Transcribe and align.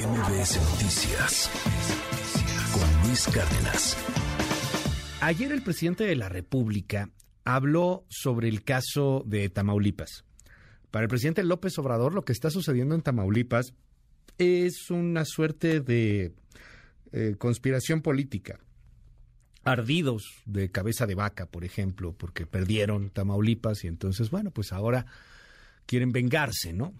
MBS 0.00 0.56
Noticias 0.70 1.50
con 2.72 3.06
Luis 3.06 3.26
Cárdenas. 3.26 3.98
Ayer 5.20 5.52
el 5.52 5.60
presidente 5.60 6.04
de 6.04 6.16
la 6.16 6.30
República 6.30 7.10
habló 7.44 8.06
sobre 8.08 8.48
el 8.48 8.64
caso 8.64 9.22
de 9.26 9.50
Tamaulipas. 9.50 10.24
Para 10.90 11.02
el 11.02 11.10
presidente 11.10 11.44
López 11.44 11.78
Obrador, 11.78 12.14
lo 12.14 12.24
que 12.24 12.32
está 12.32 12.48
sucediendo 12.48 12.94
en 12.94 13.02
Tamaulipas 13.02 13.74
es 14.38 14.90
una 14.90 15.26
suerte 15.26 15.80
de 15.80 16.32
eh, 17.12 17.34
conspiración 17.36 18.00
política. 18.00 18.58
Ardidos 19.64 20.24
de 20.46 20.70
cabeza 20.70 21.06
de 21.06 21.14
vaca, 21.14 21.44
por 21.44 21.62
ejemplo, 21.62 22.14
porque 22.14 22.46
perdieron 22.46 23.10
Tamaulipas 23.10 23.84
y 23.84 23.88
entonces, 23.88 24.30
bueno, 24.30 24.50
pues 24.50 24.72
ahora 24.72 25.04
quieren 25.84 26.10
vengarse, 26.10 26.72
¿no? 26.72 26.94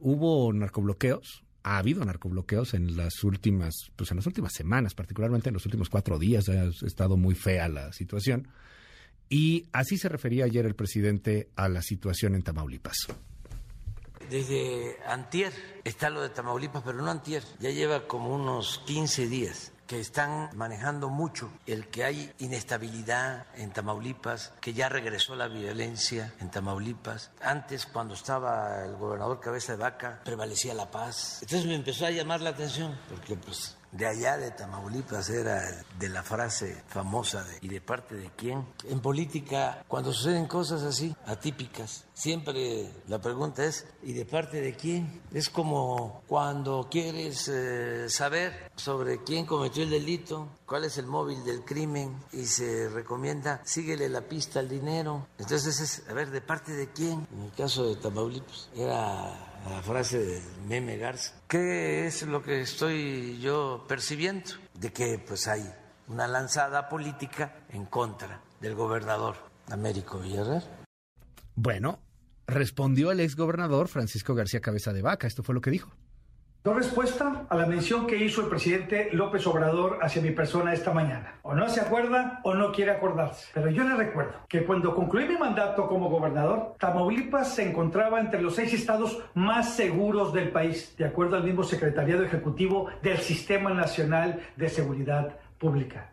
Hubo 0.00 0.50
narcobloqueos, 0.54 1.44
ha 1.62 1.78
habido 1.78 2.04
narcobloqueos 2.04 2.74
en 2.74 2.96
las 2.96 3.22
últimas, 3.24 3.90
pues 3.96 4.10
en 4.10 4.16
las 4.16 4.26
últimas 4.26 4.52
semanas, 4.52 4.94
particularmente 4.94 5.48
en 5.48 5.54
los 5.54 5.64
últimos 5.66 5.88
cuatro 5.88 6.18
días, 6.18 6.48
ha 6.48 6.64
estado 6.86 7.16
muy 7.16 7.34
fea 7.34 7.68
la 7.68 7.92
situación. 7.92 8.48
Y 9.28 9.66
así 9.72 9.96
se 9.96 10.08
refería 10.08 10.44
ayer 10.44 10.66
el 10.66 10.74
presidente 10.74 11.48
a 11.56 11.68
la 11.68 11.82
situación 11.82 12.34
en 12.34 12.42
Tamaulipas. 12.42 13.06
Desde 14.28 14.96
antier 15.06 15.52
está 15.84 16.10
lo 16.10 16.22
de 16.22 16.30
Tamaulipas, 16.30 16.82
pero 16.82 17.02
no 17.02 17.10
antier, 17.10 17.42
ya 17.60 17.70
lleva 17.70 18.06
como 18.06 18.34
unos 18.34 18.82
15 18.86 19.28
días 19.28 19.72
que 19.92 20.00
están 20.00 20.48
manejando 20.56 21.10
mucho 21.10 21.52
el 21.66 21.88
que 21.88 22.04
hay 22.04 22.32
inestabilidad 22.38 23.44
en 23.56 23.72
Tamaulipas, 23.72 24.54
que 24.62 24.72
ya 24.72 24.88
regresó 24.88 25.36
la 25.36 25.48
violencia 25.48 26.32
en 26.40 26.50
Tamaulipas. 26.50 27.30
Antes, 27.42 27.84
cuando 27.84 28.14
estaba 28.14 28.86
el 28.86 28.96
gobernador 28.96 29.38
Cabeza 29.38 29.72
de 29.72 29.82
Vaca, 29.82 30.22
prevalecía 30.24 30.72
la 30.72 30.90
paz. 30.90 31.40
Entonces 31.42 31.66
me 31.66 31.74
empezó 31.74 32.06
a 32.06 32.10
llamar 32.10 32.40
la 32.40 32.48
atención, 32.48 32.98
porque 33.10 33.36
pues 33.36 33.76
de 33.92 34.06
allá 34.06 34.38
de 34.38 34.50
Tamaulipas 34.50 35.28
era 35.28 35.84
de 35.98 36.08
la 36.08 36.22
frase 36.22 36.82
famosa 36.88 37.44
de 37.44 37.58
¿y 37.60 37.68
de 37.68 37.80
parte 37.80 38.16
de 38.16 38.30
quién? 38.36 38.66
En 38.88 39.00
política, 39.00 39.84
cuando 39.86 40.12
suceden 40.12 40.46
cosas 40.46 40.82
así, 40.82 41.14
atípicas, 41.26 42.06
siempre 42.14 42.90
la 43.08 43.20
pregunta 43.20 43.64
es 43.64 43.86
¿y 44.02 44.14
de 44.14 44.24
parte 44.24 44.60
de 44.60 44.74
quién? 44.74 45.22
Es 45.32 45.50
como 45.50 46.22
cuando 46.26 46.88
quieres 46.90 47.48
eh, 47.48 48.08
saber 48.08 48.72
sobre 48.76 49.22
quién 49.22 49.46
cometió 49.46 49.82
el 49.82 49.90
delito, 49.90 50.48
cuál 50.66 50.84
es 50.84 50.96
el 50.96 51.06
móvil 51.06 51.44
del 51.44 51.62
crimen 51.64 52.16
y 52.32 52.46
se 52.46 52.88
recomienda 52.88 53.60
síguele 53.64 54.08
la 54.08 54.22
pista 54.22 54.60
al 54.60 54.68
dinero. 54.68 55.26
Entonces 55.38 55.80
es, 55.80 56.08
a 56.08 56.14
ver, 56.14 56.30
¿de 56.30 56.40
parte 56.40 56.72
de 56.72 56.90
quién? 56.90 57.26
En 57.32 57.42
el 57.44 57.52
caso 57.52 57.86
de 57.86 57.96
Tamaulipas 57.96 58.70
era 58.74 59.51
la 59.70 59.82
frase 59.82 60.18
de 60.18 60.42
Meme 60.68 60.96
Garza. 60.96 61.34
¿Qué 61.48 62.06
es 62.06 62.22
lo 62.22 62.42
que 62.42 62.60
estoy 62.60 63.38
yo 63.40 63.84
percibiendo? 63.88 64.50
De 64.74 64.92
que 64.92 65.18
pues 65.18 65.48
hay 65.48 65.62
una 66.08 66.26
lanzada 66.26 66.88
política 66.88 67.64
en 67.70 67.86
contra 67.86 68.40
del 68.60 68.74
gobernador 68.74 69.36
Américo 69.70 70.18
Villarreal. 70.18 70.64
Bueno, 71.54 72.00
respondió 72.46 73.12
el 73.12 73.20
exgobernador 73.20 73.88
Francisco 73.88 74.34
García 74.34 74.60
Cabeza 74.60 74.92
de 74.92 75.02
Vaca. 75.02 75.26
Esto 75.26 75.42
fue 75.42 75.54
lo 75.54 75.60
que 75.60 75.70
dijo. 75.70 75.92
No 76.64 76.74
respuesta 76.74 77.44
a 77.48 77.56
la 77.56 77.66
mención 77.66 78.06
que 78.06 78.24
hizo 78.24 78.40
el 78.40 78.46
presidente 78.46 79.08
López 79.10 79.44
Obrador 79.48 79.98
hacia 80.00 80.22
mi 80.22 80.30
persona 80.30 80.72
esta 80.72 80.92
mañana. 80.92 81.40
O 81.42 81.56
no 81.56 81.68
se 81.68 81.80
acuerda 81.80 82.38
o 82.44 82.54
no 82.54 82.70
quiere 82.70 82.92
acordarse. 82.92 83.48
Pero 83.52 83.68
yo 83.68 83.82
le 83.82 83.96
recuerdo 83.96 84.34
que 84.48 84.64
cuando 84.64 84.94
concluí 84.94 85.26
mi 85.26 85.36
mandato 85.36 85.88
como 85.88 86.08
gobernador, 86.08 86.76
Tamaulipas 86.78 87.52
se 87.52 87.68
encontraba 87.68 88.20
entre 88.20 88.40
los 88.40 88.54
seis 88.54 88.72
estados 88.74 89.18
más 89.34 89.74
seguros 89.74 90.32
del 90.32 90.50
país, 90.52 90.94
de 90.96 91.04
acuerdo 91.04 91.34
al 91.34 91.42
mismo 91.42 91.64
secretariado 91.64 92.22
ejecutivo 92.22 92.90
del 93.02 93.18
Sistema 93.18 93.74
Nacional 93.74 94.40
de 94.54 94.68
Seguridad 94.68 95.40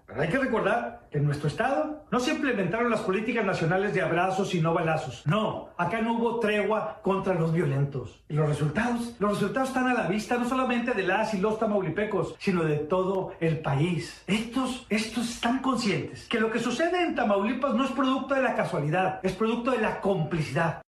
Pero 0.06 0.22
hay 0.22 0.30
que 0.30 0.38
recordar 0.38 1.08
que 1.12 1.18
en 1.18 1.26
nuestro 1.26 1.48
estado 1.48 2.06
no 2.12 2.20
se 2.20 2.32
implementaron 2.32 2.90
las 2.90 3.02
políticas 3.02 3.46
nacionales 3.46 3.94
de 3.94 4.02
abrazos 4.02 4.54
y 4.54 4.62
no 4.62 4.74
balazos. 4.74 5.26
No, 5.26 5.70
acá 5.78 6.02
no 6.02 6.14
hubo 6.14 6.40
tregua 6.40 7.00
contra 7.02 7.34
los 7.34 7.52
violentos. 7.52 8.24
Y 8.30 8.34
los 8.34 8.48
resultados, 8.48 9.16
los 9.20 9.34
resultados 9.34 9.70
están 9.70 9.88
a 9.88 9.94
la 9.94 10.08
vista 10.08 10.38
no 10.38 10.48
solamente 10.48 10.94
de 10.94 11.04
las 11.04 11.34
y 11.34 11.40
los 11.40 11.58
tamaulipecos, 11.58 12.36
sino 12.40 12.64
de 12.64 12.78
todo 12.78 13.34
el 13.40 13.60
país. 13.60 14.24
Estos, 14.28 14.86
estos 14.90 15.30
están 15.30 15.60
conscientes 15.60 16.28
que 16.28 16.40
lo 16.40 16.52
que 16.52 16.60
sucede 16.60 17.04
en 17.04 17.16
Tamaulipas 17.16 17.74
no 17.74 17.86
es 17.86 17.92
producto 17.92 18.36
de 18.36 18.44
la 18.44 18.56
casualidad, 18.56 19.20
es 19.24 19.34
producto 19.34 19.72
de 19.72 19.80
la 19.80 20.00
complicidad. 20.00 20.82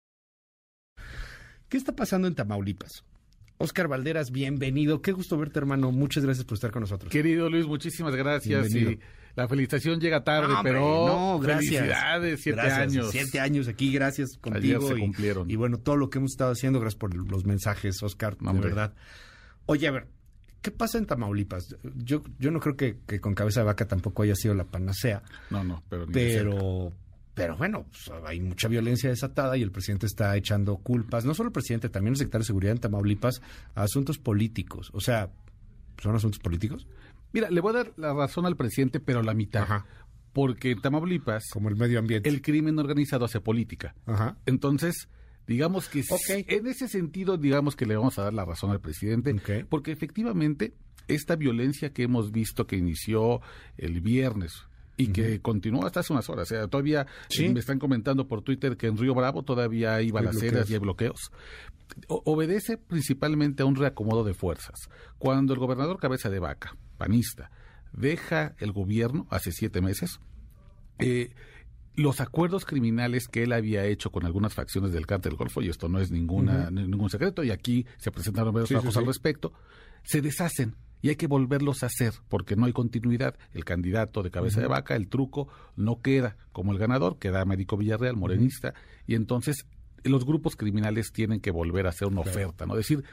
¿Qué 1.70 1.78
está 1.78 1.94
pasando 1.94 2.28
en 2.28 2.36
Tamaulipas? 2.36 3.06
Oscar 3.62 3.90
Valderas, 3.90 4.32
bienvenido. 4.32 5.02
Qué 5.02 5.12
gusto 5.12 5.38
verte, 5.38 5.60
hermano. 5.60 5.92
Muchas 5.92 6.24
gracias 6.24 6.46
por 6.46 6.56
estar 6.56 6.72
con 6.72 6.80
nosotros. 6.80 7.12
Querido 7.12 7.50
Luis, 7.50 7.68
muchísimas 7.68 8.16
gracias. 8.16 8.74
Y 8.74 8.98
la 9.36 9.50
felicitación 9.50 10.00
llega 10.00 10.24
tarde, 10.24 10.54
pero 10.64 10.80
no, 10.80 11.40
gracias. 11.40 11.82
felicidades, 11.82 12.40
siete 12.42 12.62
años. 12.62 13.12
Siete 13.12 13.40
años 13.42 13.68
aquí, 13.68 13.92
gracias 13.92 14.38
contigo. 14.38 14.88
se 14.88 14.98
cumplieron. 14.98 15.52
Y, 15.52 15.58
bueno, 15.58 15.78
todo 15.78 15.98
lo 15.98 16.10
que 16.10 16.20
hemos 16.20 16.32
estado 16.32 16.54
haciendo, 16.54 16.80
gracias 16.80 17.00
por 17.00 17.14
los 17.14 17.44
mensajes, 17.44 18.02
Oscar, 18.02 18.38
de 18.38 18.60
verdad. 18.62 18.94
Oye, 19.66 19.90
a 19.90 19.92
ver, 19.92 20.08
¿qué 20.62 20.72
pasa 20.72 20.98
en 20.98 21.06
Tamaulipas? 21.06 21.76
Yo, 21.98 22.24
yo 22.40 22.52
no 22.52 22.62
creo 22.62 22.78
que, 22.78 23.20
con 23.20 23.36
cabeza 23.36 23.60
de 23.60 23.66
vaca 23.66 23.90
tampoco 23.90 24.24
haya 24.24 24.36
sido 24.36 24.54
la 24.54 24.64
panacea. 24.64 25.22
No, 25.50 25.66
no, 25.66 25.84
pero... 25.90 26.08
pero 26.14 26.94
pero 27.40 27.56
bueno, 27.56 27.86
pues, 27.90 28.12
hay 28.26 28.42
mucha 28.42 28.68
violencia 28.68 29.10
desatada 29.10 29.56
y 29.56 29.62
el 29.62 29.72
presidente 29.72 30.06
está 30.06 30.36
echando 30.36 30.76
culpas, 30.78 31.24
no 31.24 31.34
solo 31.34 31.48
el 31.48 31.54
presidente, 31.54 31.88
también 31.88 32.12
el 32.12 32.18
secretario 32.18 32.44
de 32.44 32.48
Seguridad 32.48 32.74
en 32.74 32.80
Tamaulipas, 32.80 33.42
a 33.76 33.84
asuntos 33.84 34.18
políticos. 34.18 34.92
O 34.94 35.00
sea, 35.00 35.32
¿son 36.02 36.14
asuntos 36.14 36.40
políticos? 36.40 36.86
Mira, 37.32 37.50
le 37.50 37.62
voy 37.62 37.70
a 37.72 37.78
dar 37.78 37.94
la 37.96 38.14
razón 38.14 38.46
al 38.46 38.58
presidente, 38.58 39.00
pero 39.00 39.24
la 39.24 39.34
mitad. 39.34 39.86
Porque 40.34 40.72
en 40.72 40.82
Tamaulipas... 40.82 41.46
Como 41.54 41.70
el 41.70 41.78
medio 41.78 41.98
ambiente. 41.98 42.28
El 42.28 42.42
crimen 42.42 42.78
organizado 42.78 43.24
hace 43.24 43.40
política. 43.40 43.96
Ajá. 44.06 44.38
Entonces, 44.46 45.08
digamos 45.48 45.88
que 45.88 46.04
en 46.28 46.68
ese 46.68 46.90
sentido, 46.90 47.38
digamos 47.38 47.78
que 47.78 47.86
le 47.86 47.96
vamos 47.96 48.20
a 48.20 48.24
dar 48.24 48.34
la 48.34 48.44
razón 48.44 48.72
al 48.72 48.82
presidente, 48.82 49.34
porque 49.70 49.94
efectivamente 49.94 50.74
esta 51.08 51.38
violencia 51.38 51.94
que 51.94 52.04
hemos 52.04 52.32
visto 52.32 52.68
que 52.68 52.76
inició 52.76 53.42
el 53.78 54.02
viernes 54.02 54.69
y 55.00 55.08
que 55.08 55.40
continuó 55.40 55.86
hasta 55.86 56.02
hace 56.02 56.12
unas 56.12 56.30
horas. 56.30 56.52
O 56.52 56.56
sea, 56.56 56.68
todavía 56.68 57.08
eh, 57.38 57.50
me 57.50 57.62
están 57.62 57.80
comentando 57.80 58.28
por 58.28 58.42
Twitter 58.42 58.76
que 58.76 58.88
en 58.88 58.98
Río 58.98 59.16
Bravo 59.16 59.44
todavía 59.44 59.96
hay 59.96 60.12
balaceras 60.12 60.70
y 60.70 60.74
hay 60.74 60.80
bloqueos. 60.80 61.32
obedece 62.08 62.78
principalmente 62.78 63.64
a 63.64 63.66
un 63.66 63.78
reacomodo 63.78 64.26
de 64.26 64.34
fuerzas. 64.34 64.90
Cuando 65.18 65.54
el 65.54 65.60
gobernador 65.60 66.00
Cabeza 66.00 66.30
de 66.30 66.40
Vaca, 66.40 66.76
panista, 66.98 67.50
deja 67.94 68.56
el 68.60 68.74
gobierno 68.74 69.26
hace 69.30 69.54
siete 69.54 69.80
meses, 69.80 70.20
eh, 71.00 71.32
los 71.96 72.20
acuerdos 72.20 72.66
criminales 72.66 73.30
que 73.30 73.44
él 73.44 73.54
había 73.54 73.86
hecho 73.86 74.12
con 74.12 74.26
algunas 74.26 74.54
facciones 74.54 74.92
del 74.92 75.06
cártel 75.06 75.36
Golfo, 75.36 75.62
y 75.62 75.70
esto 75.70 75.88
no 75.88 76.00
es 76.02 76.12
ninguna, 76.12 76.70
ningún 76.72 77.10
secreto, 77.10 77.42
y 77.42 77.52
aquí 77.52 77.86
se 77.98 78.12
presentaron 78.12 78.54
varios 78.54 78.68
trabajos 78.68 78.98
al 78.98 79.06
respecto, 79.06 79.54
se 80.04 80.22
deshacen 80.22 80.76
y 81.02 81.10
hay 81.10 81.16
que 81.16 81.28
volverlos 81.28 81.84
a 81.84 81.88
hacer 81.88 82.14
porque 82.28 82.56
no 82.56 82.66
hay 82.66 82.74
continuidad. 82.74 83.36
El 83.54 83.66
candidato 83.66 84.24
de 84.24 84.32
cabeza 84.32 84.62
de 84.62 84.68
vaca, 84.68 84.96
el 84.96 85.08
truco, 85.08 85.48
no 85.76 86.02
queda 86.02 86.38
como 86.52 86.72
el 86.72 86.78
ganador, 86.78 87.18
queda 87.20 87.42
Américo 87.42 87.78
Villarreal, 87.78 88.16
morenista, 88.16 88.74
y 89.08 89.16
entonces 89.16 89.66
los 90.04 90.26
grupos 90.26 90.56
criminales 90.56 91.12
tienen 91.12 91.40
que 91.40 91.52
volver 91.52 91.86
a 91.86 91.90
hacer 91.90 92.08
una 92.08 92.22
oferta, 92.22 92.66
¿no? 92.66 92.76
decir, 92.76 93.04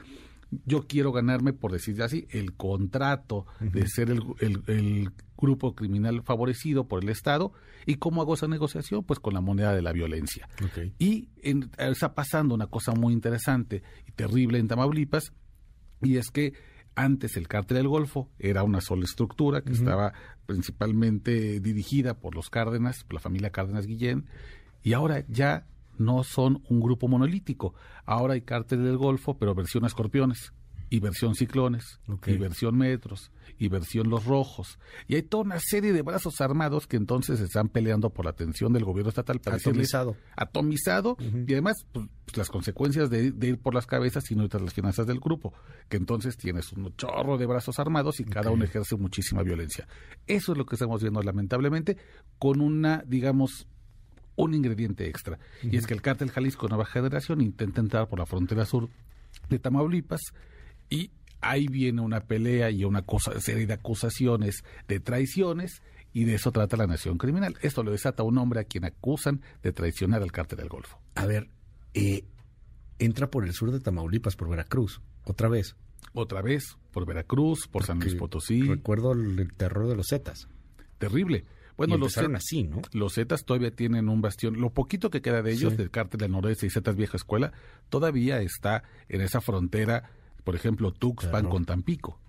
yo 0.65 0.87
quiero 0.87 1.11
ganarme, 1.11 1.53
por 1.53 1.71
decir 1.71 2.01
así, 2.01 2.27
el 2.29 2.53
contrato 2.53 3.45
de 3.59 3.87
ser 3.87 4.09
el, 4.09 5.11
grupo 5.39 5.75
criminal 5.75 6.23
favorecido 6.23 6.87
por 6.87 7.03
el 7.03 7.09
Estado. 7.09 7.51
¿Y 7.85 7.95
cómo 7.95 8.21
hago 8.23 8.33
esa 8.33 8.47
negociación? 8.47 9.03
Pues 9.03 9.19
con 9.19 9.35
la 9.35 9.41
moneda 9.41 9.75
de 9.75 9.83
la 9.83 9.91
violencia. 9.91 10.49
Y 10.97 11.29
está 11.77 12.15
pasando 12.15 12.55
una 12.55 12.65
cosa 12.65 12.93
muy 12.93 13.13
interesante 13.13 13.83
y 14.07 14.11
terrible 14.13 14.57
en 14.57 14.67
Tamaulipas, 14.67 15.31
y 16.01 16.17
es 16.17 16.31
que 16.31 16.53
antes 16.97 17.37
el 17.37 17.47
cártel 17.47 17.77
del 17.77 17.87
Golfo 17.87 18.29
era 18.39 18.63
una 18.63 18.81
sola 18.81 19.05
estructura 19.05 19.61
que 19.61 19.71
estaba 19.71 20.13
principalmente 20.47 21.59
dirigida 21.59 22.15
por 22.15 22.35
los 22.35 22.49
Cárdenas, 22.49 23.03
por 23.03 23.13
la 23.13 23.19
familia 23.19 23.51
Cárdenas 23.51 23.85
Guillén, 23.85 24.25
y 24.83 24.93
ahora 24.93 25.23
ya 25.27 25.67
no 25.97 26.23
son 26.23 26.63
un 26.69 26.79
grupo 26.79 27.07
monolítico. 27.07 27.75
Ahora 28.05 28.33
hay 28.33 28.41
cártel 28.41 28.83
del 28.83 28.97
Golfo, 28.97 29.37
pero 29.37 29.53
versión 29.53 29.85
escorpiones 29.85 30.53
y 30.89 30.99
versión 30.99 31.35
Ciclones, 31.35 31.99
y 32.25 32.37
versión 32.37 32.77
Metros, 32.77 33.31
y 33.59 33.67
versión 33.67 34.09
Los 34.09 34.25
Rojos. 34.25 34.79
Y 35.07 35.15
hay 35.15 35.23
toda 35.23 35.43
una 35.43 35.59
serie 35.59 35.91
de 35.91 36.01
brazos 36.01 36.39
armados 36.39 36.87
que 36.87 36.95
entonces 36.95 37.39
están 37.39 37.67
peleando 37.67 38.09
por 38.09 38.25
la 38.25 38.31
atención 38.31 38.71
del 38.73 38.85
gobierno 38.85 39.09
estatal. 39.09 39.39
Para 39.39 39.57
atomizado. 39.57 40.15
Atomizado, 40.35 41.17
y 41.19 41.51
además 41.53 41.85
pues, 41.91 42.07
pues, 42.25 42.37
las 42.37 42.49
consecuencias 42.49 43.09
de, 43.09 43.33
ir 43.41 43.59
por 43.59 43.73
las 43.73 43.85
cabezas 43.85 44.29
y 44.31 44.35
no 44.35 44.47
las 44.47 44.73
finanzas 44.73 45.05
del 45.07 45.19
grupo, 45.19 45.53
que 45.89 45.97
entonces 45.97 46.37
tienes 46.37 46.71
un 46.71 46.95
chorro 46.95 47.37
de 47.37 47.45
brazos 47.45 47.79
armados 47.79 48.19
y 48.19 48.23
cada 48.23 48.51
uno 48.51 48.63
ejerce 48.63 48.95
muchísima 48.95 49.43
violencia. 49.43 49.87
Eso 50.25 50.53
es 50.53 50.57
lo 50.57 50.65
que 50.65 50.75
estamos 50.75 51.01
viendo 51.01 51.21
lamentablemente, 51.21 51.97
con 52.39 52.61
una, 52.61 53.03
digamos, 53.05 53.67
un 54.35 54.53
ingrediente 54.53 55.07
extra. 55.07 55.39
Y 55.63 55.75
es 55.75 55.85
que 55.85 55.93
el 55.93 56.01
cártel 56.01 56.31
Jalisco 56.31 56.67
Nueva 56.69 56.85
Generación 56.85 57.41
intenta 57.41 57.81
entrar 57.81 58.07
por 58.07 58.19
la 58.19 58.25
frontera 58.25 58.65
sur 58.65 58.87
de 59.49 59.59
Tamaulipas, 59.59 60.21
y 60.89 61.11
ahí 61.41 61.67
viene 61.67 62.01
una 62.01 62.21
pelea 62.21 62.69
y 62.71 62.83
una 62.83 63.03
cosa, 63.03 63.39
serie 63.39 63.67
de 63.67 63.73
acusaciones 63.73 64.63
de 64.87 64.99
traiciones 64.99 65.81
y 66.13 66.23
de 66.25 66.35
eso 66.35 66.51
trata 66.51 66.77
la 66.77 66.87
nación 66.87 67.17
criminal. 67.17 67.55
Esto 67.61 67.83
lo 67.83 67.91
desata 67.91 68.23
un 68.23 68.37
hombre 68.37 68.59
a 68.59 68.63
quien 68.63 68.85
acusan 68.85 69.41
de 69.61 69.71
traicionar 69.71 70.21
al 70.21 70.31
cártel 70.31 70.59
del 70.59 70.69
Golfo. 70.69 70.99
A 71.15 71.25
ver, 71.25 71.49
eh, 71.93 72.25
entra 72.99 73.29
por 73.29 73.45
el 73.45 73.53
sur 73.53 73.71
de 73.71 73.79
Tamaulipas, 73.79 74.35
por 74.35 74.49
Veracruz, 74.49 75.01
otra 75.23 75.49
vez. 75.49 75.75
Otra 76.13 76.41
vez, 76.41 76.77
por 76.91 77.05
Veracruz, 77.05 77.67
por 77.67 77.83
San 77.83 77.99
Luis 77.99 78.15
Potosí. 78.15 78.63
Recuerdo 78.63 79.11
el, 79.11 79.53
terror 79.53 79.87
de 79.87 79.95
los 79.95 80.07
Zetas. 80.09 80.47
Terrible. 80.97 81.45
Bueno, 81.75 81.97
los 81.97 82.17
así, 82.17 82.63
¿no? 82.63 82.81
Los 82.91 83.13
Zetas 83.13 83.45
todavía 83.45 83.69
tienen 83.69 84.09
un 84.09 84.19
bastión. 84.19 84.59
Lo 84.59 84.71
poquito 84.71 85.11
que 85.11 85.21
queda 85.21 85.43
de 85.43 85.51
ellos, 85.51 85.77
del 85.77 85.91
cártel 85.91 86.21
del 86.21 86.31
noroeste 86.31 86.65
y 86.65 86.69
Zetas 86.71 86.95
Vieja 86.95 87.17
Escuela, 87.17 87.51
todavía 87.89 88.41
está 88.41 88.83
en 89.09 89.21
esa 89.21 89.41
frontera, 89.41 90.09
por 90.47 90.55
ejemplo, 90.55 90.93
Tuxpan 90.93 91.49
con 91.49 91.65
Tampico. 91.65 92.21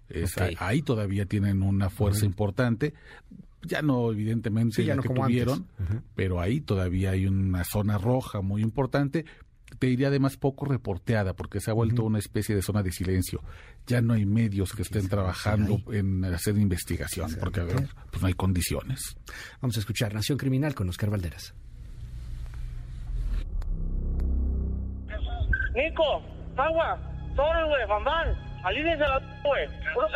Ahí 0.59 0.83
todavía 0.83 1.25
tienen 1.25 1.63
una 1.63 1.89
fuerza 1.89 2.27
importante. 2.27 2.93
Ya 3.63 3.81
no, 3.81 4.11
evidentemente, 4.11 4.85
ya 4.85 4.97
no 4.97 5.03
que 5.03 5.11
tuvieron, 5.11 5.69
pero 6.17 6.41
ahí 6.41 6.61
todavía 6.61 7.13
hay 7.13 7.29
una 7.29 7.63
zona 7.63 7.97
roja 7.97 8.41
muy 8.41 8.63
importante 8.63 9.25
te 9.79 9.87
diría 9.87 10.09
además 10.09 10.39
poco 10.39 10.65
reporteada 10.65 11.35
porque 11.35 11.61
se 11.61 11.71
ha 11.71 11.75
vuelto 11.75 12.03
una 12.03 12.19
especie 12.19 12.57
de 12.57 12.63
zona 12.63 12.83
de 12.83 12.91
silencio. 12.91 13.43
Ya 13.87 14.01
no 14.01 14.15
hay 14.15 14.25
medios 14.25 14.73
que 14.73 14.81
estén 14.81 15.09
trabajando 15.09 15.79
en 15.93 16.25
hacer 16.25 16.57
investigación 16.57 17.37
porque 17.39 17.61
pues 18.11 18.23
no 18.23 18.27
hay 18.27 18.35
condiciones. 18.35 19.15
Vamos 19.61 19.77
a 19.77 19.81
escuchar 19.81 20.15
Nación 20.15 20.39
Criminal 20.39 20.75
con 20.75 20.89
Oscar 20.89 21.11
Valderas. 21.11 21.55
Nico, 25.77 26.23
agua, 26.57 27.18
güey, 27.67 27.87
la 27.87 29.21
güey, 29.45 29.67
los 29.95 30.13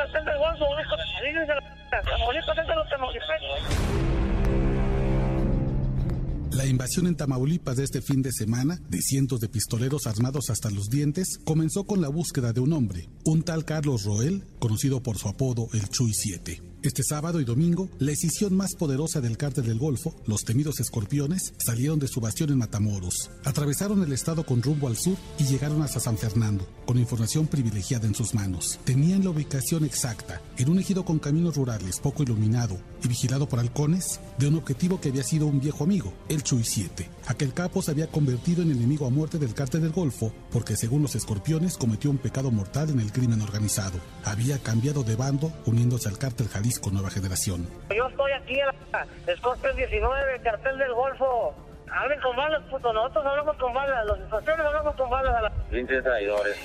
la 6.55 6.67
invasión 6.67 7.07
en 7.07 7.17
Tamaulipas 7.17 7.77
de 7.77 7.85
este 7.85 8.03
fin 8.03 8.23
de 8.23 8.31
semana, 8.31 8.79
de 8.89 9.01
cientos 9.01 9.41
de 9.41 9.49
pistoleros 9.49 10.07
armados 10.07 10.51
hasta 10.51 10.71
los 10.71 10.91
dientes, 10.91 11.39
comenzó 11.45 11.85
con 11.85 12.01
la 12.01 12.09
búsqueda 12.09 12.53
de 12.53 12.61
un 12.61 12.73
hombre, 12.73 13.09
un 13.25 13.43
tal 13.43 13.65
Carlos 13.65 14.05
Roel, 14.05 14.45
conocido 14.59 15.03
por 15.03 15.17
su 15.17 15.29
apodo 15.29 15.69
el 15.73 15.89
Chuy 15.89 16.13
7. 16.13 16.72
Este 16.83 17.05
sábado 17.05 17.41
y 17.41 17.45
domingo, 17.45 17.89
la 18.01 18.11
escisión 18.11 18.57
más 18.57 18.75
poderosa 18.75 19.21
del 19.21 19.37
cártel 19.37 19.67
del 19.67 19.79
Golfo, 19.79 20.17
los 20.27 20.45
temidos 20.45 20.81
escorpiones, 20.81 21.55
salieron 21.57 22.01
de 22.01 22.09
su 22.09 22.21
bastión 22.21 22.51
en 22.51 22.59
Matamoros, 22.59 23.31
atravesaron 23.45 24.03
el 24.03 24.13
estado 24.13 24.45
con 24.45 24.61
rumbo 24.61 24.89
al 24.89 24.97
sur 24.97 25.17
y 25.39 25.45
llegaron 25.45 25.81
hasta 25.83 26.01
San 26.01 26.19
Fernando, 26.19 26.67
con 26.85 26.99
información 26.99 27.47
privilegiada 27.47 28.09
en 28.09 28.17
sus 28.17 28.35
manos. 28.35 28.81
Tenían 28.83 29.23
la 29.23 29.31
ubicación 29.31 29.85
exacta, 29.85 30.43
en 30.59 30.71
un 30.71 30.81
ejido 30.81 31.05
con 31.05 31.21
caminos 31.21 31.55
rurales 31.55 32.01
poco 32.01 32.25
iluminado 32.25 32.77
y 33.05 33.07
vigilado 33.07 33.49
por 33.49 33.61
halcones, 33.61 34.19
de 34.39 34.49
un 34.49 34.57
objetivo 34.57 35.01
que 35.01 35.11
había 35.11 35.23
sido 35.23 35.47
un 35.47 35.61
viejo 35.61 35.85
amigo, 35.85 36.13
el 36.29 36.43
Chuy 36.43 36.65
7. 36.65 37.09
Aquel 37.29 37.55
capo 37.55 37.81
se 37.81 37.93
había 37.93 38.09
convertido 38.09 38.61
en 38.61 38.73
enemigo 38.73 39.07
a 39.07 39.11
muerte 39.11 39.39
del 39.39 39.55
cártel 39.55 39.83
del 39.83 39.93
Golfo 39.93 40.35
porque, 40.51 40.77
según 40.77 41.03
los 41.03 41.15
escorpiones, 41.15 41.77
cometió 41.77 42.11
un 42.11 42.19
pecado 42.19 42.51
mortal 42.51 42.91
en 42.91 42.99
el 42.99 43.13
crimen 43.13 43.41
organizado. 43.41 44.01
Había 44.25 44.59
cambiado 44.59 45.05
de 45.05 45.15
bando 45.15 45.53
uniéndose 45.65 46.09
al 46.09 46.19
cártel 46.19 46.49
Jalisco 46.49 46.72
con 46.81 46.95
Nueva 46.95 47.11
Generación. 47.11 47.69
Yo 47.95 48.07
estoy 48.07 48.33
aquí 48.33 48.59
en 48.59 48.67
la 48.93 49.37
Scorpion 49.37 49.77
19, 49.77 50.41
cartel 50.43 50.79
del 50.79 50.95
Golfo. 50.95 51.55
Hablen 51.91 52.21
con 52.21 52.35
balas, 52.37 52.63
puto. 52.71 52.93
Nosotros 52.93 53.27
hablamos 53.27 53.57
con 53.57 53.75
balas. 53.75 54.07
Los 54.07 54.19
escorpiones 54.21 54.67
hablamos 54.67 54.97
con 54.97 55.11
balas 55.11 55.35
a 55.35 55.43
la... 55.43 56.03
traidores. 56.03 56.57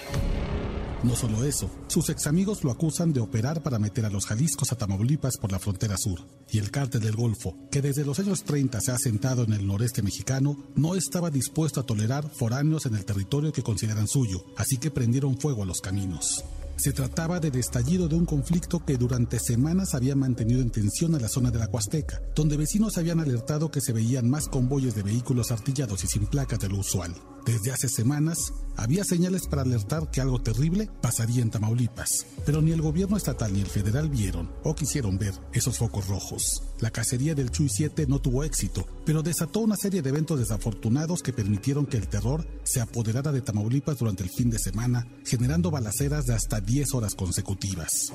No 1.04 1.16
solo 1.16 1.44
eso, 1.44 1.70
sus 1.88 2.10
ex 2.10 2.26
amigos 2.26 2.64
lo 2.64 2.72
acusan 2.72 3.14
de 3.14 3.20
operar 3.20 3.62
para 3.62 3.78
meter 3.78 4.06
a 4.06 4.10
los 4.10 4.26
Jaliscos 4.26 4.72
a 4.72 4.78
Tamaulipas 4.78 5.38
por 5.38 5.52
la 5.52 5.60
frontera 5.60 5.96
sur. 5.96 6.20
Y 6.50 6.58
el 6.58 6.72
cártel 6.72 7.02
del 7.02 7.16
Golfo, 7.16 7.56
que 7.72 7.84
desde 7.84 8.04
los 8.04 8.20
años 8.20 8.44
30 8.44 8.82
se 8.82 8.92
ha 8.92 8.96
asentado 8.96 9.44
en 9.44 9.54
el 9.54 9.68
noreste 9.68 10.02
mexicano, 10.02 10.58
no 10.76 10.96
estaba 10.96 11.30
dispuesto 11.30 11.80
a 11.80 11.86
tolerar 11.86 12.28
foráneos 12.28 12.88
en 12.88 12.96
el 12.96 13.06
territorio 13.06 13.54
que 13.54 13.62
consideran 13.62 14.08
suyo, 14.08 14.44
así 14.58 14.80
que 14.80 14.90
prendieron 14.90 15.38
fuego 15.38 15.62
a 15.62 15.68
los 15.68 15.82
caminos. 15.82 16.44
Se 16.78 16.94
trataba 16.94 17.40
de 17.40 17.50
destallido 17.50 18.08
de 18.08 18.16
un 18.16 18.26
conflicto 18.26 18.86
que 18.86 18.98
durante 18.98 19.40
semanas 19.40 19.96
había 19.96 20.16
mantenido 20.16 20.62
en 20.62 20.70
tensión 20.70 21.16
a 21.16 21.20
la 21.20 21.28
zona 21.28 21.50
de 21.50 21.58
la 21.58 21.68
Huasteca, 21.68 22.22
donde 22.36 22.56
vecinos 22.56 23.00
habían 23.00 23.20
alertado 23.20 23.72
que 23.72 23.82
se 23.82 23.94
veían 23.94 24.30
más 24.30 24.48
convoyes 24.48 24.94
de 24.94 25.02
vehículos 25.02 25.52
artillados 25.52 26.04
y 26.04 26.08
sin 26.08 26.28
placas 26.28 26.60
de 26.60 26.70
lo 26.70 26.78
usual. 26.78 27.16
Desde 27.48 27.72
hace 27.72 27.90
semanas 27.90 28.54
había 28.76 29.04
señales 29.04 29.48
para 29.48 29.64
alertar 29.64 30.12
que 30.12 30.22
algo 30.22 30.40
terrible 30.40 30.88
pasaría 31.02 31.42
en 31.42 31.50
Tamaulipas, 31.50 32.28
pero 32.46 32.62
ni 32.62 32.74
el 32.74 32.82
gobierno 32.82 33.18
estatal 33.18 33.54
ni 33.54 33.62
el 33.62 33.68
federal 33.68 34.10
vieron 34.10 34.52
o 34.64 34.76
quisieron 34.76 35.18
ver 35.18 35.34
esos 35.54 35.80
focos 35.80 36.08
rojos. 36.08 36.62
La 36.80 36.92
cacería 36.92 37.34
del 37.34 37.50
Chuy 37.50 37.70
7 37.70 38.06
no 38.08 38.20
tuvo 38.20 38.44
éxito, 38.44 38.86
pero 39.06 39.24
desató 39.24 39.62
una 39.62 39.76
serie 39.76 40.02
de 40.02 40.10
eventos 40.10 40.40
desafortunados 40.40 41.24
que 41.24 41.34
permitieron 41.34 41.88
que 41.88 41.98
el 41.98 42.08
terror 42.08 42.46
se 42.64 42.82
apoderara 42.82 43.32
de 43.32 43.42
Tamaulipas 43.42 43.98
durante 43.98 44.24
el 44.24 44.30
fin 44.30 44.50
de 44.50 44.60
semana, 44.60 45.08
generando 45.26 45.72
balaceras 45.72 46.26
de 46.26 46.36
hasta 46.36 46.62
10 46.62 46.94
horas 46.94 47.16
consecutivas. 47.16 48.12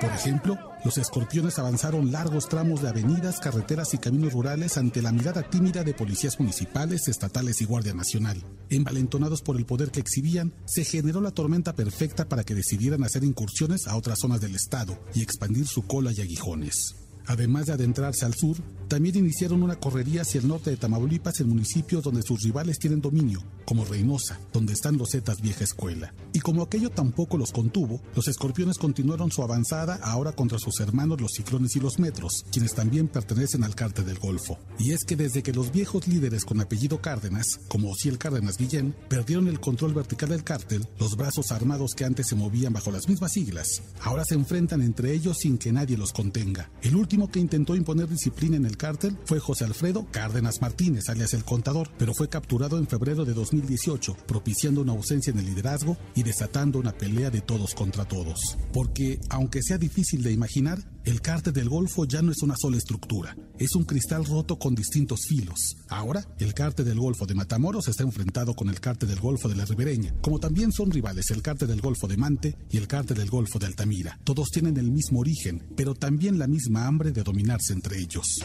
Por 0.00 0.10
ejemplo, 0.12 0.58
los 0.82 0.96
escorpiones 0.96 1.58
avanzaron 1.58 2.10
largos 2.10 2.48
tramos 2.48 2.80
de 2.80 2.88
avenidas, 2.88 3.38
carreteras 3.38 3.92
y 3.92 3.98
caminos 3.98 4.32
rurales 4.32 4.78
ante 4.78 5.02
la 5.02 5.12
mirada 5.12 5.42
tímida 5.42 5.84
de 5.84 5.92
policías 5.92 6.40
municipales, 6.40 7.06
estatales 7.06 7.60
y 7.60 7.66
Guardia 7.66 7.92
Nacional. 7.92 8.42
Envalentonados 8.70 9.42
por 9.42 9.58
el 9.58 9.66
poder 9.66 9.90
que 9.90 10.00
exhibían, 10.00 10.54
se 10.64 10.84
generó 10.84 11.20
la 11.20 11.32
tormenta 11.32 11.74
perfecta 11.74 12.28
para 12.30 12.44
que 12.44 12.54
decidieran 12.54 13.04
hacer 13.04 13.24
incursiones 13.24 13.86
a 13.86 13.96
otras 13.96 14.20
zonas 14.20 14.40
del 14.40 14.54
estado 14.54 14.98
y 15.14 15.22
expandir 15.22 15.66
su 15.66 15.82
cola 15.82 16.12
y 16.12 16.22
aguijones. 16.22 16.99
Además 17.30 17.66
de 17.66 17.74
adentrarse 17.74 18.24
al 18.24 18.34
sur, 18.34 18.56
también 18.88 19.16
iniciaron 19.16 19.62
una 19.62 19.76
correría 19.76 20.22
hacia 20.22 20.40
el 20.40 20.48
norte 20.48 20.70
de 20.70 20.76
Tamaulipas 20.76 21.38
en 21.38 21.48
municipios 21.48 22.02
donde 22.02 22.22
sus 22.22 22.42
rivales 22.42 22.80
tienen 22.80 23.00
dominio, 23.00 23.40
como 23.64 23.84
Reynosa, 23.84 24.40
donde 24.52 24.72
están 24.72 24.98
los 24.98 25.12
Zetas 25.12 25.40
Vieja 25.40 25.62
Escuela. 25.62 26.12
Y 26.32 26.40
como 26.40 26.64
aquello 26.64 26.90
tampoco 26.90 27.38
los 27.38 27.52
contuvo, 27.52 28.02
los 28.16 28.26
escorpiones 28.26 28.78
continuaron 28.78 29.30
su 29.30 29.44
avanzada 29.44 30.00
ahora 30.02 30.32
contra 30.32 30.58
sus 30.58 30.80
hermanos 30.80 31.20
los 31.20 31.30
ciclones 31.30 31.76
y 31.76 31.78
los 31.78 32.00
metros, 32.00 32.44
quienes 32.50 32.74
también 32.74 33.06
pertenecen 33.06 33.62
al 33.62 33.76
cártel 33.76 34.06
del 34.06 34.18
Golfo. 34.18 34.58
Y 34.80 34.90
es 34.90 35.04
que 35.04 35.14
desde 35.14 35.44
que 35.44 35.52
los 35.52 35.70
viejos 35.70 36.08
líderes 36.08 36.44
con 36.44 36.60
apellido 36.60 37.00
Cárdenas, 37.00 37.60
como 37.68 37.92
Ociel 37.92 38.18
Cárdenas 38.18 38.56
Guillén, 38.56 38.92
perdieron 39.08 39.46
el 39.46 39.60
control 39.60 39.94
vertical 39.94 40.30
del 40.30 40.42
cártel, 40.42 40.84
los 40.98 41.14
brazos 41.16 41.52
armados 41.52 41.94
que 41.94 42.04
antes 42.04 42.26
se 42.26 42.34
movían 42.34 42.72
bajo 42.72 42.90
las 42.90 43.08
mismas 43.08 43.30
siglas, 43.30 43.82
ahora 44.02 44.24
se 44.24 44.34
enfrentan 44.34 44.82
entre 44.82 45.12
ellos 45.12 45.38
sin 45.38 45.58
que 45.58 45.70
nadie 45.70 45.96
los 45.96 46.12
contenga. 46.12 46.72
El 46.82 46.96
último 46.96 47.19
que 47.28 47.40
intentó 47.40 47.76
imponer 47.76 48.08
disciplina 48.08 48.56
en 48.56 48.66
el 48.66 48.76
cártel 48.76 49.16
fue 49.24 49.38
José 49.38 49.64
Alfredo 49.64 50.06
Cárdenas 50.10 50.60
Martínez, 50.60 51.08
alias 51.08 51.34
el 51.34 51.44
contador, 51.44 51.90
pero 51.98 52.14
fue 52.14 52.28
capturado 52.28 52.78
en 52.78 52.88
febrero 52.88 53.24
de 53.24 53.34
2000 53.34 53.50
2018, 53.50 54.16
propiciando 54.26 54.80
una 54.80 54.92
ausencia 54.92 55.30
en 55.32 55.38
el 55.38 55.46
liderazgo 55.46 55.96
y 56.14 56.22
desatando 56.22 56.78
una 56.78 56.92
pelea 56.92 57.30
de 57.30 57.40
todos 57.40 57.74
contra 57.74 58.06
todos. 58.06 58.56
Porque, 58.72 59.20
aunque 59.28 59.62
sea 59.62 59.78
difícil 59.78 60.22
de 60.22 60.32
imaginar, 60.32 60.78
el 61.04 61.20
cártel 61.20 61.52
del 61.52 61.68
Golfo 61.68 62.04
ya 62.04 62.22
no 62.22 62.30
es 62.32 62.42
una 62.42 62.54
sola 62.56 62.76
estructura, 62.76 63.36
es 63.58 63.74
un 63.74 63.84
cristal 63.84 64.24
roto 64.24 64.58
con 64.58 64.74
distintos 64.74 65.20
filos. 65.28 65.76
Ahora, 65.88 66.24
el 66.38 66.54
cártel 66.54 66.86
del 66.86 66.98
Golfo 66.98 67.26
de 67.26 67.34
Matamoros 67.34 67.88
está 67.88 68.02
enfrentado 68.02 68.54
con 68.54 68.68
el 68.68 68.80
cártel 68.80 69.08
del 69.08 69.20
Golfo 69.20 69.48
de 69.48 69.56
la 69.56 69.64
Ribereña, 69.64 70.14
como 70.20 70.38
también 70.38 70.72
son 70.72 70.90
rivales 70.90 71.30
el 71.30 71.42
cártel 71.42 71.68
del 71.68 71.80
Golfo 71.80 72.06
de 72.06 72.16
Mante 72.16 72.56
y 72.70 72.76
el 72.76 72.86
cártel 72.86 73.16
del 73.16 73.30
Golfo 73.30 73.58
de 73.58 73.66
Altamira. 73.66 74.18
Todos 74.24 74.50
tienen 74.50 74.76
el 74.76 74.90
mismo 74.90 75.20
origen, 75.20 75.66
pero 75.76 75.94
también 75.94 76.38
la 76.38 76.46
misma 76.46 76.86
hambre 76.86 77.12
de 77.12 77.22
dominarse 77.22 77.72
entre 77.72 77.98
ellos. 77.98 78.44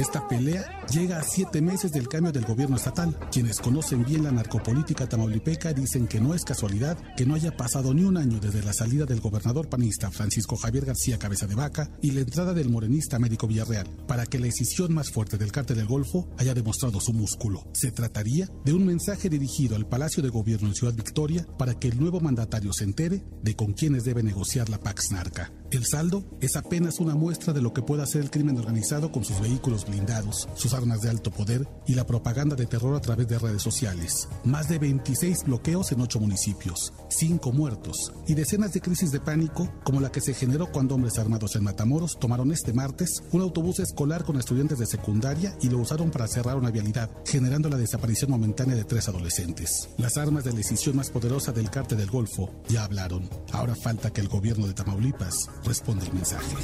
Esta 0.00 0.26
pelea 0.26 0.64
llega 0.90 1.18
a 1.18 1.22
siete 1.22 1.60
meses 1.60 1.92
del 1.92 2.08
cambio 2.08 2.32
del 2.32 2.46
gobierno 2.46 2.76
estatal. 2.76 3.16
Quienes 3.30 3.60
conocen 3.60 4.02
bien 4.02 4.24
la 4.24 4.32
narcopolítica 4.32 5.06
tamaulipeca 5.06 5.74
dicen 5.74 6.06
que 6.06 6.20
no 6.20 6.34
es 6.34 6.42
casualidad 6.42 6.96
que 7.16 7.26
no 7.26 7.34
haya 7.34 7.54
pasado 7.54 7.92
ni 7.92 8.04
un 8.04 8.16
año 8.16 8.40
desde 8.40 8.62
la 8.62 8.72
salida 8.72 9.04
del 9.04 9.20
gobernador 9.20 9.68
panista 9.68 10.10
Francisco 10.10 10.56
Javier 10.56 10.86
García 10.86 11.18
Cabeza 11.18 11.46
de 11.46 11.54
Vaca 11.54 11.90
y 12.00 12.12
la 12.12 12.20
entrada 12.20 12.54
del 12.54 12.70
morenista 12.70 13.16
Américo 13.16 13.46
Villarreal, 13.46 13.86
para 14.06 14.24
que 14.24 14.38
la 14.38 14.46
decisión 14.46 14.94
más 14.94 15.10
fuerte 15.10 15.36
del 15.36 15.52
cártel 15.52 15.76
del 15.76 15.86
Golfo 15.86 16.28
haya 16.38 16.54
demostrado 16.54 16.98
su 17.00 17.12
músculo. 17.12 17.68
Se 17.74 17.92
trataría 17.92 18.48
de 18.64 18.72
un 18.72 18.86
mensaje 18.86 19.28
dirigido 19.28 19.76
al 19.76 19.86
Palacio 19.86 20.22
de 20.22 20.30
Gobierno 20.30 20.68
en 20.68 20.74
Ciudad 20.74 20.94
Victoria 20.94 21.46
para 21.58 21.74
que 21.74 21.88
el 21.88 22.00
nuevo 22.00 22.20
mandatario 22.20 22.72
se 22.72 22.84
entere 22.84 23.22
de 23.42 23.54
con 23.54 23.74
quienes 23.74 24.04
debe 24.04 24.22
negociar 24.22 24.70
la 24.70 24.80
Pax 24.80 25.10
Narca. 25.12 25.52
El 25.70 25.84
saldo 25.84 26.24
es 26.40 26.56
apenas 26.56 26.98
una 26.98 27.14
muestra 27.14 27.52
de 27.52 27.62
lo 27.62 27.72
que 27.72 27.82
puede 27.82 28.02
hacer 28.02 28.22
el 28.22 28.30
crimen 28.30 28.58
organizado 28.58 28.79
con 29.12 29.24
sus 29.24 29.40
vehículos 29.40 29.86
blindados, 29.86 30.48
sus 30.54 30.72
armas 30.72 31.02
de 31.02 31.10
alto 31.10 31.30
poder 31.30 31.68
y 31.86 31.94
la 31.94 32.06
propaganda 32.06 32.56
de 32.56 32.66
terror 32.66 32.96
a 32.96 33.00
través 33.00 33.28
de 33.28 33.38
redes 33.38 33.62
sociales. 33.62 34.28
Más 34.44 34.68
de 34.68 34.78
26 34.78 35.44
bloqueos 35.44 35.92
en 35.92 36.00
8 36.00 36.18
municipios, 36.18 36.92
5 37.08 37.52
muertos 37.52 38.12
y 38.26 38.34
decenas 38.34 38.72
de 38.72 38.80
crisis 38.80 39.12
de 39.12 39.20
pánico 39.20 39.70
como 39.84 40.00
la 40.00 40.10
que 40.10 40.22
se 40.22 40.32
generó 40.34 40.72
cuando 40.72 40.94
hombres 40.94 41.18
armados 41.18 41.56
en 41.56 41.64
Matamoros 41.64 42.18
tomaron 42.18 42.52
este 42.52 42.72
martes 42.72 43.22
un 43.32 43.42
autobús 43.42 43.80
escolar 43.80 44.24
con 44.24 44.38
estudiantes 44.38 44.78
de 44.78 44.86
secundaria 44.86 45.54
y 45.60 45.68
lo 45.68 45.78
usaron 45.78 46.10
para 46.10 46.26
cerrar 46.26 46.56
una 46.56 46.70
vialidad, 46.70 47.10
generando 47.26 47.68
la 47.68 47.76
desaparición 47.76 48.30
momentánea 48.30 48.76
de 48.76 48.84
tres 48.84 49.08
adolescentes. 49.08 49.90
Las 49.98 50.16
armas 50.16 50.44
de 50.44 50.52
decisión 50.52 50.96
más 50.96 51.10
poderosa 51.10 51.52
del 51.52 51.70
cártel 51.70 51.98
del 51.98 52.10
Golfo 52.10 52.50
ya 52.68 52.84
hablaron. 52.84 53.28
Ahora 53.52 53.74
falta 53.74 54.10
que 54.10 54.22
el 54.22 54.28
gobierno 54.28 54.66
de 54.66 54.74
Tamaulipas 54.74 55.48
responde 55.64 56.06
el 56.06 56.14
mensaje. 56.14 56.56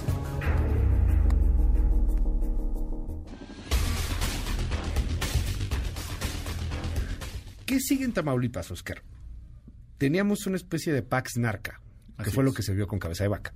¿Qué 7.66 7.80
sigue 7.80 8.04
en 8.04 8.12
Tamaulipas, 8.12 8.70
Oscar? 8.70 9.02
Teníamos 9.98 10.46
una 10.46 10.56
especie 10.56 10.92
de 10.92 11.02
Pax 11.02 11.36
Narca, 11.36 11.80
que 12.22 12.30
fue 12.30 12.44
lo 12.44 12.54
que 12.54 12.62
se 12.62 12.72
vio 12.72 12.86
con 12.86 13.00
Cabeza 13.00 13.24
de 13.24 13.28
Vaca. 13.28 13.52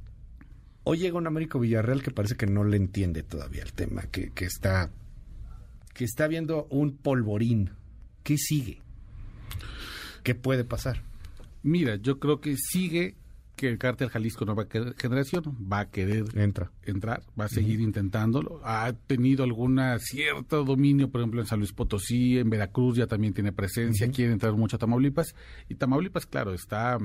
Hoy 0.83 0.99
llega 0.99 1.17
un 1.17 1.29
Américo 1.29 1.61
Villarreal 1.61 2.02
que 2.02 2.11
parece 2.11 2.35
que 2.35 2.47
no 2.47 2.64
le 2.64 2.76
entiende 2.76 3.23
todavía 3.23 3.62
el 3.62 3.73
tema, 3.73 4.02
que, 4.02 4.31
que 4.33 4.47
está 4.47 4.90
que 5.95 6.05
está 6.05 6.26
viendo 6.26 6.67
un 6.71 6.97
polvorín. 6.97 7.71
¿Qué 8.25 8.37
sigue? 8.37 8.81
¿Qué 10.25 10.35
puede 10.35 10.64
pasar? 10.64 11.02
Mira, 11.62 11.97
yo 11.97 12.19
creo 12.19 12.40
que 12.40 12.57
sigue 12.57 13.17
que 13.61 13.69
el 13.69 13.76
cártel 13.76 14.09
Jalisco 14.09 14.47
Nueva 14.47 14.67
Generación 14.97 15.43
va 15.71 15.81
a 15.81 15.90
querer 15.90 16.25
Entra. 16.35 16.71
entrar, 16.87 17.23
va 17.38 17.45
a 17.45 17.49
seguir 17.50 17.81
intentándolo. 17.83 18.62
Ha 18.64 18.90
tenido 19.07 19.45
alguna 19.45 19.99
cierto 19.99 20.64
dominio, 20.64 21.11
por 21.11 21.21
ejemplo, 21.21 21.43
en 21.43 21.47
San 21.47 21.59
Luis 21.59 21.75
Potosí, 21.75 22.38
en 22.38 22.49
Veracruz 22.49 22.97
ya 22.97 23.07
también 23.07 23.35
tiene 23.35 23.52
presencia, 23.52 24.11
quiere 24.11 24.33
entrar 24.33 24.55
mucho 24.55 24.76
a 24.76 24.79
Tamaulipas. 24.79 25.35
Y 25.69 25.75
Tamaulipas, 25.75 26.25
claro, 26.25 26.55
está 26.55 26.97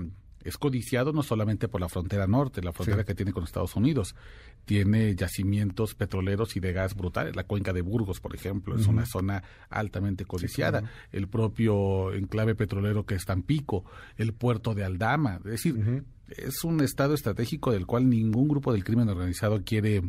es 0.45 0.57
codiciado 0.57 1.11
no 1.11 1.23
solamente 1.23 1.67
por 1.67 1.81
la 1.81 1.89
frontera 1.89 2.27
norte, 2.27 2.61
la 2.61 2.71
frontera 2.71 3.03
que 3.03 3.15
tiene 3.15 3.33
con 3.33 3.43
Estados 3.43 3.75
Unidos. 3.75 4.15
Tiene 4.63 5.15
yacimientos 5.15 5.95
petroleros 5.95 6.55
y 6.55 6.59
de 6.59 6.71
gas 6.71 6.95
brutales. 6.95 7.35
La 7.35 7.45
cuenca 7.45 7.73
de 7.73 7.81
Burgos, 7.81 8.19
por 8.19 8.35
ejemplo, 8.35 8.75
es 8.75 8.85
una 8.85 9.05
zona 9.07 9.43
altamente 9.69 10.23
codiciada. 10.25 10.83
El 11.11 11.27
propio 11.27 12.13
enclave 12.13 12.53
petrolero 12.53 13.05
que 13.05 13.15
es 13.15 13.25
Tampico, 13.25 13.85
el 14.17 14.33
puerto 14.33 14.75
de 14.75 14.83
Aldama. 14.83 15.37
Es 15.37 15.51
decir, 15.51 16.03
es 16.29 16.63
un 16.63 16.81
estado 16.81 17.15
estratégico 17.15 17.71
del 17.71 17.87
cual 17.87 18.07
ningún 18.07 18.47
grupo 18.47 18.71
del 18.71 18.83
crimen 18.83 19.09
organizado 19.09 19.63
quiere 19.63 20.03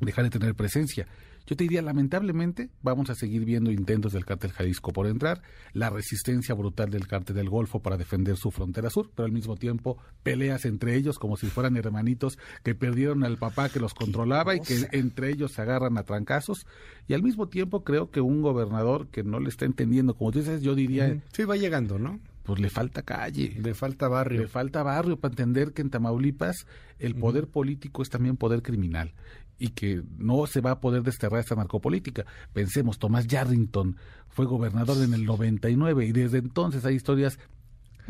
dejar 0.00 0.24
de 0.24 0.30
tener 0.30 0.54
presencia. 0.54 1.06
Yo 1.46 1.56
te 1.56 1.64
diría, 1.64 1.82
lamentablemente, 1.82 2.70
vamos 2.82 3.10
a 3.10 3.14
seguir 3.14 3.44
viendo 3.44 3.70
intentos 3.70 4.12
del 4.12 4.24
cártel 4.24 4.52
Jalisco 4.52 4.92
por 4.92 5.06
entrar, 5.06 5.42
la 5.72 5.90
resistencia 5.90 6.54
brutal 6.54 6.90
del 6.90 7.08
cártel 7.08 7.36
del 7.36 7.48
Golfo 7.48 7.80
para 7.80 7.96
defender 7.96 8.36
su 8.36 8.50
frontera 8.50 8.90
sur, 8.90 9.10
pero 9.14 9.26
al 9.26 9.32
mismo 9.32 9.56
tiempo 9.56 9.98
peleas 10.22 10.64
entre 10.64 10.94
ellos 10.94 11.18
como 11.18 11.36
si 11.36 11.46
fueran 11.46 11.76
hermanitos 11.76 12.38
que 12.62 12.74
perdieron 12.74 13.24
al 13.24 13.36
papá 13.36 13.68
que 13.68 13.80
los 13.80 13.94
controlaba 13.94 14.54
y 14.54 14.60
que 14.60 14.88
entre 14.92 15.30
ellos 15.30 15.52
se 15.52 15.62
agarran 15.62 15.98
a 15.98 16.04
trancazos. 16.04 16.66
Y 17.08 17.14
al 17.14 17.22
mismo 17.22 17.48
tiempo 17.48 17.82
creo 17.82 18.10
que 18.10 18.20
un 18.20 18.42
gobernador 18.42 19.08
que 19.08 19.24
no 19.24 19.40
le 19.40 19.48
está 19.48 19.64
entendiendo, 19.64 20.14
como 20.14 20.30
tú 20.30 20.40
dices, 20.40 20.62
yo 20.62 20.74
diría... 20.74 21.20
Sí, 21.32 21.44
va 21.44 21.56
llegando, 21.56 21.98
¿no? 21.98 22.20
pues 22.42 22.58
le 22.58 22.70
falta 22.70 23.02
calle. 23.02 23.54
Le 23.62 23.74
falta 23.74 24.08
barrio. 24.08 24.40
Le 24.40 24.48
falta 24.48 24.82
barrio 24.82 25.20
para 25.20 25.32
entender 25.32 25.72
que 25.72 25.82
en 25.82 25.90
Tamaulipas 25.90 26.66
el 26.98 27.14
poder 27.14 27.46
político 27.46 28.02
es 28.02 28.08
también 28.08 28.36
poder 28.36 28.62
criminal 28.62 29.12
y 29.60 29.68
que 29.68 30.02
no 30.18 30.46
se 30.46 30.60
va 30.60 30.72
a 30.72 30.80
poder 30.80 31.02
desterrar 31.02 31.40
esta 31.40 31.54
narcopolítica. 31.54 32.24
Pensemos, 32.52 32.98
Tomás 32.98 33.26
Yarrington 33.28 33.96
fue 34.28 34.46
gobernador 34.46 34.96
en 35.04 35.14
el 35.14 35.24
99 35.26 36.06
y 36.06 36.12
desde 36.12 36.38
entonces 36.38 36.84
hay 36.84 36.96
historias 36.96 37.38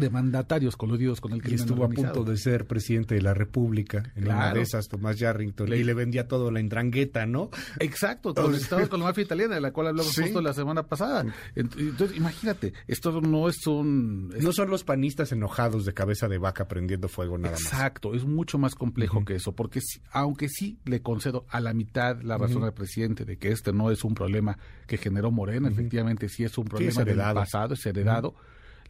de 0.00 0.10
mandatarios 0.10 0.76
coludidos 0.76 1.20
con 1.20 1.32
el 1.32 1.42
crimen 1.42 1.58
y 1.58 1.62
estuvo 1.62 1.84
a 1.84 1.88
punto 1.88 2.24
de 2.24 2.36
ser 2.36 2.66
presidente 2.66 3.14
de 3.14 3.22
la 3.22 3.34
República 3.34 4.12
en 4.16 4.24
una 4.28 4.52
de 4.52 4.62
esas 4.62 4.88
Tomás 4.88 5.18
Yarrington 5.18 5.72
y 5.72 5.84
le 5.84 5.94
vendía 5.94 6.26
todo 6.26 6.50
la 6.50 6.60
indrangueta, 6.60 7.26
¿no? 7.26 7.50
Exacto, 7.78 8.34
con, 8.34 8.52
con 8.88 9.00
la 9.00 9.06
mafia 9.06 9.22
italiana 9.22 9.54
de 9.54 9.60
la 9.60 9.72
cual 9.72 9.88
hablamos 9.88 10.14
justo 10.14 10.40
la 10.40 10.52
semana 10.52 10.84
pasada. 10.84 11.24
Entonces, 11.54 12.16
imagínate, 12.16 12.72
esto 12.88 13.20
no 13.20 13.48
es 13.48 13.66
un 13.66 14.30
no 14.40 14.52
son 14.52 14.70
los 14.70 14.84
panistas 14.84 15.32
enojados 15.32 15.84
de 15.84 15.94
cabeza 15.94 16.28
de 16.28 16.38
vaca 16.38 16.66
prendiendo 16.68 17.08
fuego 17.08 17.38
nada 17.38 17.52
más. 17.52 17.72
Exacto, 17.72 18.14
es 18.14 18.24
mucho 18.24 18.58
más 18.58 18.74
complejo 18.74 19.24
que 19.24 19.34
eso, 19.34 19.52
porque 19.52 19.80
aunque 20.10 20.48
sí 20.48 20.78
le 20.84 21.02
concedo 21.02 21.46
a 21.48 21.60
la 21.60 21.72
mitad 21.74 22.20
la 22.22 22.38
razón 22.38 22.64
al 22.64 22.74
presidente 22.74 23.24
de 23.24 23.36
que 23.36 23.50
este 23.52 23.72
no 23.72 23.90
es 23.90 24.04
un 24.04 24.14
problema 24.14 24.58
que 24.86 24.96
generó 24.96 25.30
Morena, 25.30 25.68
efectivamente 25.68 26.28
sí 26.28 26.44
es 26.44 26.56
un 26.58 26.64
problema 26.64 27.04
del 27.04 27.18
pasado, 27.18 27.74
es 27.74 27.84
heredado. 27.86 28.34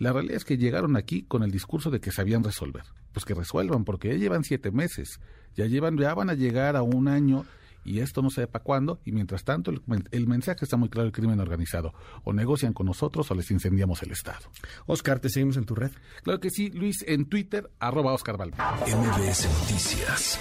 La 0.01 0.15
realidad 0.15 0.39
es 0.39 0.47
que 0.47 0.57
llegaron 0.57 0.97
aquí 0.97 1.23
con 1.23 1.43
el 1.43 1.51
discurso 1.51 1.91
de 1.91 2.01
que 2.01 2.11
sabían 2.11 2.43
resolver. 2.43 2.85
Pues 3.13 3.27
que 3.27 3.35
resuelvan, 3.35 3.85
porque 3.85 4.09
ya 4.09 4.15
llevan 4.15 4.45
siete 4.45 4.71
meses, 4.71 5.21
ya 5.55 5.67
llevan, 5.67 5.99
ya 5.99 6.15
van 6.15 6.31
a 6.31 6.35
llegar 6.35 6.75
a 6.75 6.83
un 6.83 7.07
año 7.07 7.45
y 7.85 8.01
esto 8.01 8.23
no 8.23 8.31
se 8.31 8.47
para 8.47 8.65
cuándo. 8.65 8.99
Y 9.05 9.13
mientras 9.13 9.45
tanto, 9.45 9.71
el, 9.71 10.27
mensaje 10.27 10.65
está 10.65 10.79
muy 10.79 10.89
claro: 10.89 11.07
el 11.07 11.13
crimen 11.13 11.39
organizado. 11.39 11.93
O 12.25 12.33
negocian 12.33 12.73
con 12.73 12.87
nosotros 12.87 13.31
o 13.31 13.35
les 13.35 13.51
incendiamos 13.51 14.03
el 14.03 14.13
Estado. 14.13 14.51
Oscar, 14.87 15.21
¿te 15.21 15.29
seguimos 15.29 15.59
en 15.59 15.67
tu 15.67 15.75
red? 15.75 15.91
Claro 16.23 16.41
que 16.41 16.49
sí, 16.49 16.71
Luis, 16.71 17.05
en 17.07 17.27
Twitter, 17.27 17.71
arroba 17.79 18.15
Oscar 18.15 18.39
MBS 18.39 19.49
Noticias 19.61 20.39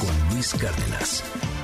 con 0.00 0.34
Luis 0.34 0.54
Cárdenas. 0.54 1.57